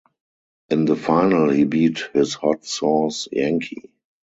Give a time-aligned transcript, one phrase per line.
[0.71, 3.91] In the final he beat his Hot Sauce Yankee.